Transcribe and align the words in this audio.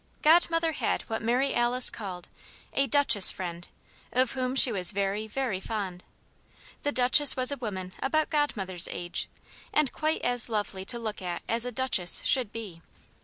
Godmother 0.23 0.71
had 0.71 1.03
what 1.03 1.21
Mary 1.21 1.53
Alice 1.53 1.91
called 1.91 2.27
"a 2.73 2.87
duchess 2.87 3.29
friend" 3.29 3.67
of 4.11 4.31
whom 4.31 4.55
she 4.55 4.71
was 4.71 4.93
very, 4.93 5.27
very 5.27 5.59
fond. 5.59 6.03
The 6.81 6.91
Duchess 6.91 7.35
was 7.37 7.51
a 7.51 7.57
woman 7.57 7.93
about 7.99 8.31
Godmother's 8.31 8.87
age, 8.87 9.29
and 9.71 9.93
quite 9.93 10.23
as 10.23 10.49
lovely 10.49 10.85
to 10.85 10.97
look 10.97 11.21
at 11.21 11.43
as 11.47 11.65
a 11.65 11.71
duchess 11.71 12.23
should 12.25 12.51
be. 12.51 12.81